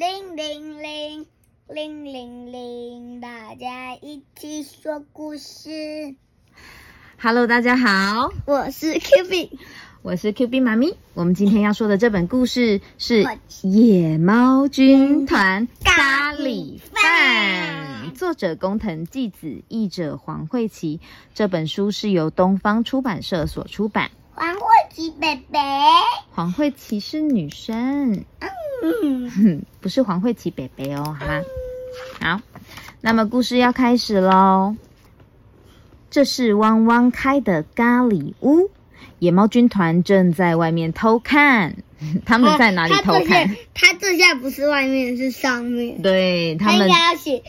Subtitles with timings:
[0.00, 1.26] 铃铃铃，
[1.68, 6.14] 铃铃铃，大家一起说故事。
[7.18, 9.58] Hello，大家好，我是 Q B，
[10.00, 10.96] 我是 Q B 妈咪。
[11.12, 13.24] 我们今天要说的这本故事是
[13.68, 20.98] 《野猫军团咖喱饭》，作者工藤纪子，译者黄慧琪。
[21.34, 24.10] 这本书是由东方出版社所出版。
[24.34, 24.60] 黄慧
[24.90, 25.58] 琪贝贝。
[26.32, 28.24] 黄慧琪是女生，
[28.82, 31.42] 嗯，哼， 不是黄慧琪北北哦，好吗？
[32.20, 32.40] 好，
[33.00, 34.76] 那么故事要开始喽。
[36.10, 38.70] 这是汪汪开的咖喱屋，
[39.18, 41.76] 野猫军团正在外面偷看。
[42.24, 43.54] 他们在哪里偷看？
[43.74, 46.00] 他这下不是外面，是上面。
[46.00, 47.42] 对他们他应，该要写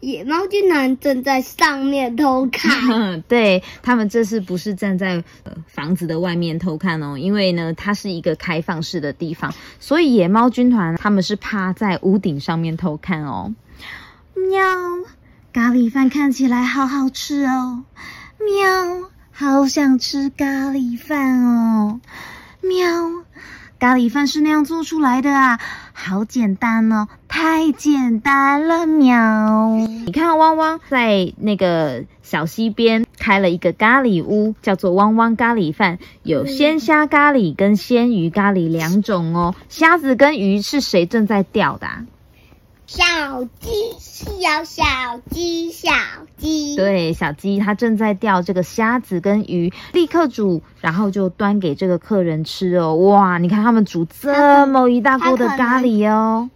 [0.00, 3.22] 野猫军团正在上面偷看。
[3.26, 13.54] 对他们这次不是站在呃房子的外面偷看哦，因为呢它是一个开放式的地方，所以野猫军团他们是趴在屋顶上面偷看哦。
[14.34, 14.62] 喵，
[15.50, 17.84] 咖喱饭看起来好好吃哦。
[19.64, 21.98] 好想吃咖喱饭哦。
[22.60, 22.86] 喵，
[23.78, 25.58] 咖喱饭是那样做出来的啊，
[25.94, 28.86] 好简单哦，太简单了。
[28.86, 39.54] 喵，你看汪汪在那个小溪边开了一个咖喱屋，叫做汪汪咖喱饭，有鲜虾咖喱跟鲜鱼咖喱两种哦。
[39.70, 42.04] 虾子跟鱼是谁正在钓的、啊？
[42.86, 43.04] 小
[43.60, 44.84] 鸡，小小
[45.30, 45.90] 鸡，小
[46.36, 46.76] 鸡。
[46.76, 52.94] 对，小鸡它正在钓这个虾子跟鱼，立刻煮，然后就端给这个客人吃哦。
[52.96, 56.50] 哇，你看他们煮这么一大锅的咖喱哦。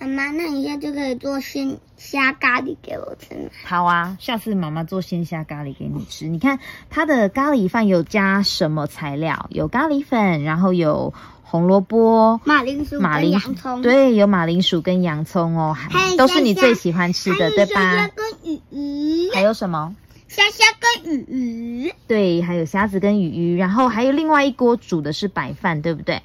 [0.00, 3.50] 妈妈，那你现在就可以做鲜虾咖喱给我吃吗？
[3.64, 6.26] 好啊，下次妈妈做鲜虾咖喱给你吃。
[6.28, 9.48] 你看它的咖喱饭有加什么材料？
[9.50, 18.14] 有咖喱粉，然后有红萝卜、马铃薯马铃薯，洋葱。，对，有马铃薯跟洋葱哦，还都是你最喜欢吃的，对还有虾虾吧？
[18.14, 19.96] 跟鱼鱼，还有什么？
[20.28, 21.94] 虾虾跟鱼鱼。
[22.06, 26.22] 对，还有虾子跟鱼鱼，然后还有另外一锅煮的是白饭，对不对？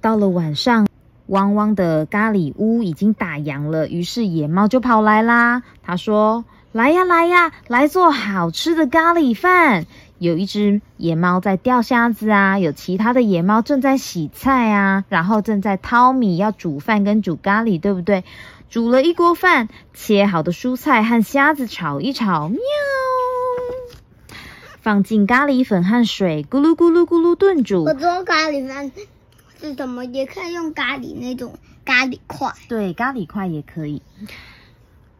[0.00, 0.88] 到了晚上，
[1.30, 5.62] 汪汪的咖喱屋已经打烊了，于是野猫就跑来啦。
[5.80, 9.86] 他说：“来呀，来呀，来做好吃的咖喱饭。”
[10.18, 18.24] 有一只野猫在钓虾子啊，有其他的野猫正在洗菜啊，然后正在淘米要煮饭跟煮咖喱，对不对？
[18.68, 22.58] 煮了一锅饭，切好的蔬菜和虾子炒一炒，喵。
[24.80, 27.94] 放进咖喱粉和水，咕噜咕噜咕噜炖煮我。
[27.94, 28.90] 做咖喱饭
[29.60, 30.04] 是什么？
[30.06, 31.54] 也可以用咖喱那种
[31.84, 32.52] 咖喱块。
[32.68, 34.02] 对，咖喱块也可以。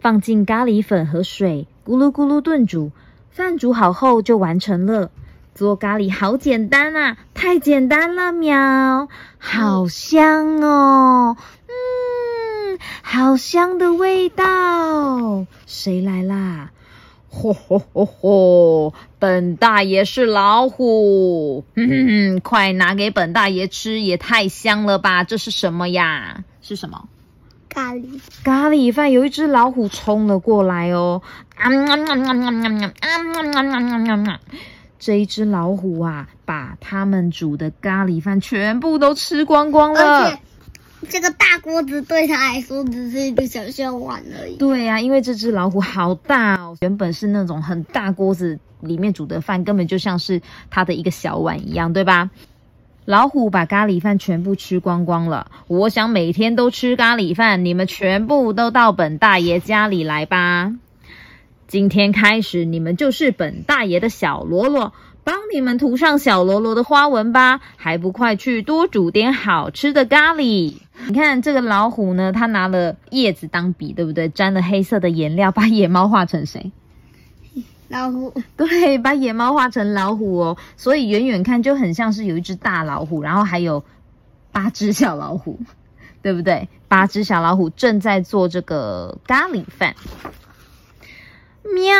[0.00, 2.90] 放进咖喱粉和水，咕噜咕噜炖煮。
[3.30, 5.10] 饭煮好后就完成了。
[5.54, 9.08] 做咖喱好简单啊，太简单了，喵！
[9.38, 11.36] 好香哦，
[11.68, 15.46] 嗯，好香的味道。
[15.66, 16.72] 谁来啦？
[17.34, 18.94] 吼吼吼吼！
[19.18, 25.24] 本大爷是老虎，哼哼哼，快拿给本大爷吃，也太香了吧！
[25.24, 26.44] 这是什么呀？
[26.62, 27.08] 是什么？
[27.68, 31.20] 咖喱，咖喱饭有一只老虎冲了过来哦，
[31.56, 34.38] 啊嗯嗯嗯嗯嗯嗯嗯嗯嗯嗯
[34.98, 40.38] 这一只老虎啊，把他们煮的咖喱饭全部都吃光光了且。
[41.08, 44.56] 这个大锅子对他来说只是一个小小碗而已。
[44.56, 52.30] 对呀、因为这只老虎好大哦，原本是那种很大锅子里面煮的饭，根本就像是他的一个小碗一样，对吧？
[53.04, 55.50] 老虎把咖喱饭全部吃光光了。
[55.66, 60.72] 我想每天都吃咖喱饭，你们全部都到本大爷家里来吧。
[61.66, 64.92] 今天开始，你们就是本大爷的小喽啰，
[65.24, 67.60] 帮你们涂上小喽啰的花纹吧。
[67.76, 70.74] 还不快去多煮点好吃的咖喱！
[71.06, 74.28] 你看这个老虎呢，它拿了叶子当笔，对不对？
[74.28, 76.70] 沾了黑色的颜料，把野猫画成谁？
[77.88, 83.84] 老虎，对，把野猫画成老虎哦，所以远远看就很像是有一只大老虎，然后还有
[84.52, 85.58] 八只小老虎，
[86.22, 86.68] 对不对？
[86.88, 89.94] 八只小老虎正在做这个咖喱饭。
[91.72, 91.94] 喵，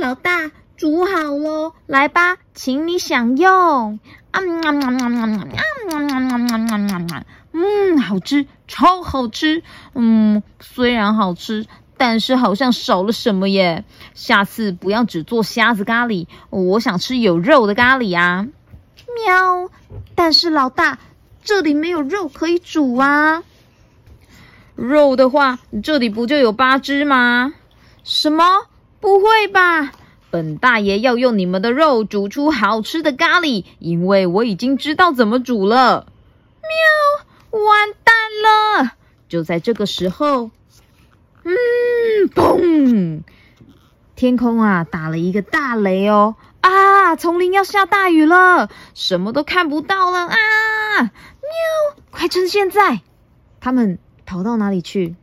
[0.00, 4.00] 老大煮好喽，来吧，请你享用。
[4.32, 5.54] 啊嗯啊嗯啊嗯啊嗯啊
[5.90, 9.62] 嗯啊嗯啊嗯，好吃，超好吃。
[9.94, 11.66] 嗯，虽然好吃，
[11.96, 13.84] 但是好像少了什么耶。
[14.14, 18.48] 下次不要只做虾子咖喱，我想吃有肉的咖喱啊。
[19.24, 19.70] 喵，
[20.16, 20.98] 但是老大，
[21.44, 23.44] 这里没有肉可以煮啊。
[24.74, 27.54] 肉的话，这里不就有八只吗？
[28.02, 28.44] 什么？
[29.04, 29.92] 不会吧？
[30.30, 36.06] 本大爷要用你们的肉煮出好吃的咖喱，因为我已经知道怎么煮了。
[37.50, 38.14] 喵，完蛋
[38.82, 38.92] 了！
[39.28, 40.50] 就在这个时候，
[41.42, 41.52] 嗯，
[42.34, 43.20] 嘣！
[44.16, 46.36] 天空啊，打了一个大雷哦！
[46.62, 51.02] 啊，丛林要下大雨了，什么都看不到了啊！
[51.02, 51.10] 喵，
[52.10, 53.02] 快趁现在！
[53.60, 55.14] 他们跑到哪里去？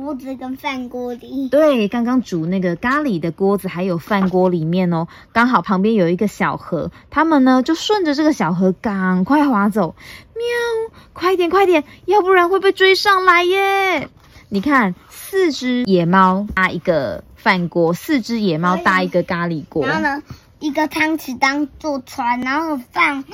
[0.00, 1.48] 锅子跟饭锅里。
[1.48, 9.96] 对，刚刚煮那个咖喱的锅子还有饭锅里面哦，刚好旁边有一个小河，他们呢就顺着这个小河赶快划走。
[10.34, 14.08] 喵，快点快点，要不然会被追上来耶！
[14.48, 20.22] 你看，四只野猫搭一个饭锅，四只野猫搭一个咖喱锅，然后呢，
[20.60, 23.24] 一个汤匙当做船，然后放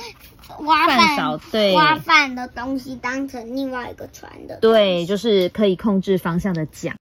[0.59, 4.57] 挖饭勺对挖饭的东西当成另外一个船的。
[4.57, 6.95] 对，就是可以控制方向的桨。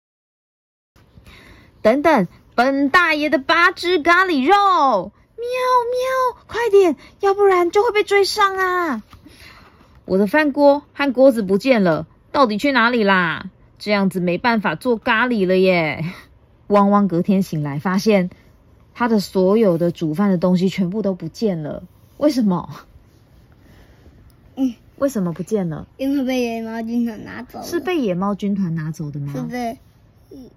[1.83, 9.03] 等等，本大爷的八只咖喱肉，喵喵，快点，要不然就会被追上啊！
[10.07, 13.51] 我的饭锅和锅子不见了，到底去哪里啦？
[13.79, 16.05] 这样子没办法做咖喱了耶！
[16.69, 18.31] 汪汪隔天醒来，发现
[18.95, 21.83] 他的所有的煮饭的东西全部都不见了。
[22.17, 22.71] 为什么？
[24.57, 25.87] 嗯，为什么不见了？
[25.97, 27.65] 因为被野猫军团拿走了。
[27.65, 29.33] 是被野猫军团拿走的吗？
[29.35, 29.79] 是被
[30.31, 30.51] 嗯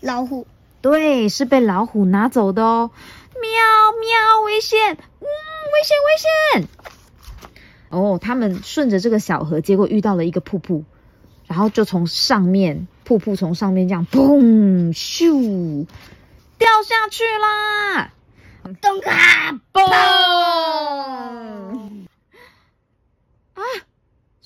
[0.00, 0.46] 老虎。
[0.82, 2.90] 对，是被老虎拿走的哦。
[3.34, 3.42] 喵
[4.00, 4.94] 喵，危险！
[4.94, 6.68] 嗯，危险危险！
[7.90, 10.84] 哦，他们顺着这个小河，结果遇到了一个瀑布，
[11.46, 15.86] 然后就从上面瀑布从上面这样嘣咻
[16.58, 18.12] 掉下去啦！
[18.80, 19.82] 咚咔嘣！
[23.54, 23.62] 啊，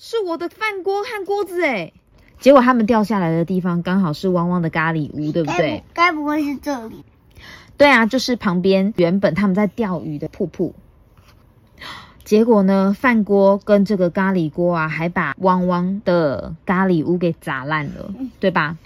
[0.07, 1.91] 是我的饭锅和锅子哎！
[2.39, 5.83] 结果他们掉下来的地方刚好是汪汪的咖喱屋，对不对？
[5.95, 7.03] 该不会是这里？
[7.75, 10.75] 对啊，就是旁边原本他们在钓鱼的瀑布。
[12.23, 18.77] 结果呢，饭锅跟这个咖喱锅啊，还把汪汪的咖喱屋给砸烂了，对吧？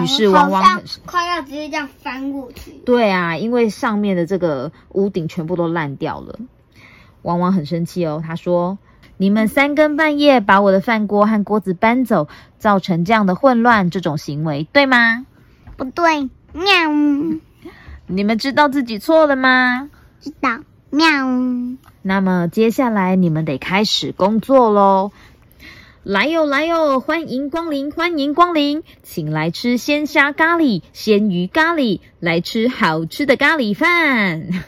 [0.00, 2.70] 于是汪汪快要直接这样翻过去。
[2.86, 6.38] 对啊，因为上面的这个屋顶全部都烂掉了。
[7.22, 8.78] 汪汪很生气哦，他说
[9.22, 12.26] ：“你们三更半夜把我的饭锅和锅子搬走，
[12.58, 15.24] 造成这样的混乱，这种行为对吗？”
[15.78, 16.72] 不对，喵。
[18.08, 19.90] 你们知道自己错了吗？
[20.20, 20.58] 知道，
[20.90, 21.06] 喵。
[22.02, 25.12] 那么接下来你们得开始工作喽！
[26.02, 34.64] 来哟来哟，欢迎光临欢迎光临，请来吃鲜虾咖喱、鲜鱼咖喱，来吃好吃的咖喱饭。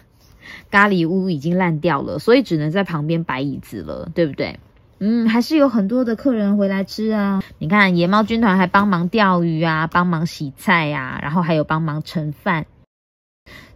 [0.75, 4.59] 咖喱屋已经烂掉了，所以只能在旁边摆椅子了，对不对？
[4.99, 7.41] 嗯，还是有很多的客人回来吃啊。
[7.59, 12.67] 你看，野猫军团还帮忙钓鱼啊，帮忙洗菜呀、啊，然后还有帮忙盛饭。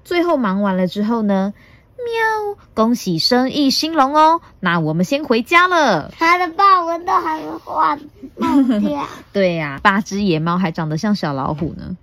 [0.02, 1.54] 最后忙完了之后呢？
[1.98, 2.56] 喵！
[2.74, 4.40] 恭喜生意兴隆哦！
[4.58, 6.10] 那我们先回家了。
[6.18, 7.96] 它的豹纹都还没画
[8.34, 9.06] 弄掉。
[9.32, 11.96] 对呀、啊，八只野猫还长得像小老虎呢。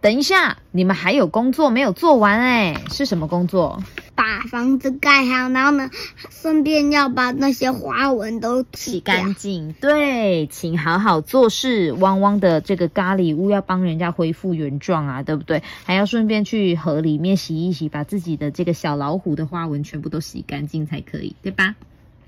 [0.00, 2.82] 等一下，你们还有工作没有做完哎？
[2.90, 3.82] 是什么工作？
[4.14, 5.90] 把房子盖好，然后呢，
[6.30, 9.72] 顺便要把那些花纹都洗干净。
[9.80, 11.92] 对，请好好做事。
[11.92, 15.62] 汪汪的这个咖喱屋要帮人家恢复原状啊，对不对？
[15.84, 21.74] 还要顺便去河里面洗一洗，把自己的这个小老虎的花纹全部都洗干净才可以，对吧？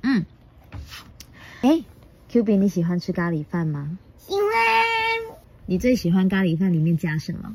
[0.03, 0.25] 嗯。
[1.61, 1.83] 哎
[2.29, 3.99] ，Q B，你喜欢吃咖喱饭吗？
[4.19, 4.41] 喜欢。
[5.67, 7.55] 你最喜欢咖喱饭里面加什么？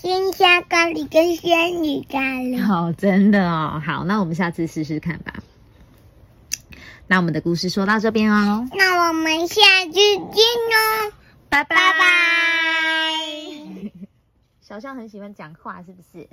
[0.00, 2.64] 鲜虾咖喱跟鲜鱼咖喱。
[2.70, 3.82] 哦，真的哦。
[3.84, 5.34] 好，那我们下次试试看吧。
[7.08, 8.68] 那我们的故事说到这边哦。
[8.74, 11.12] 那我们下次见哦，
[11.48, 13.90] 拜拜拜拜。
[14.60, 16.28] 小象很喜欢讲话，是不是？